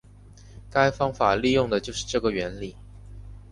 [0.71, 2.75] 该方法利用的就是这个原理。